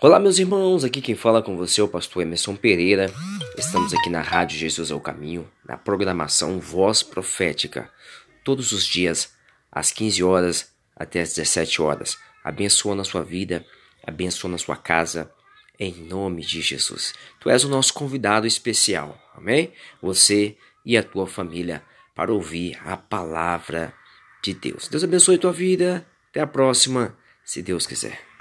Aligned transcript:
Olá, 0.00 0.20
meus 0.20 0.38
irmãos, 0.38 0.84
aqui 0.84 1.00
quem 1.00 1.16
fala 1.16 1.42
com 1.42 1.56
você 1.56 1.80
é 1.80 1.84
o 1.84 1.88
pastor 1.88 2.22
Emerson 2.22 2.54
Pereira. 2.54 3.12
Estamos 3.56 3.92
aqui 3.92 4.08
na 4.08 4.20
Rádio 4.20 4.56
Jesus 4.56 4.92
é 4.92 4.94
o 4.94 5.00
Caminho, 5.00 5.50
na 5.66 5.76
programação 5.76 6.60
Voz 6.60 7.02
Profética, 7.02 7.90
todos 8.44 8.70
os 8.70 8.86
dias, 8.86 9.34
às 9.72 9.90
15 9.90 10.22
horas 10.22 10.72
até 10.94 11.20
às 11.20 11.34
17 11.34 11.82
horas. 11.82 12.16
Abençoa 12.44 13.00
a 13.00 13.02
sua 13.02 13.24
vida, 13.24 13.66
abençoa 14.06 14.54
a 14.54 14.58
sua 14.58 14.76
casa, 14.76 15.32
em 15.80 15.92
nome 15.92 16.42
de 16.42 16.60
Jesus. 16.60 17.12
Tu 17.40 17.50
és 17.50 17.64
o 17.64 17.68
nosso 17.68 17.92
convidado 17.92 18.46
especial, 18.46 19.20
amém? 19.34 19.72
Você 20.00 20.56
e 20.86 20.96
a 20.96 21.02
tua 21.02 21.26
família 21.26 21.82
para 22.14 22.32
ouvir 22.32 22.78
a 22.84 22.96
palavra 22.96 23.92
de 24.44 24.54
Deus. 24.54 24.86
Deus 24.86 25.02
abençoe 25.02 25.34
a 25.34 25.40
tua 25.40 25.52
vida. 25.52 26.06
Até 26.30 26.40
a 26.40 26.46
próxima, 26.46 27.18
se 27.44 27.60
Deus 27.60 27.84
quiser. 27.84 28.37